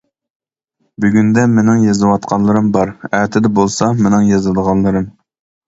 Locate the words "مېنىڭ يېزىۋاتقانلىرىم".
1.57-2.73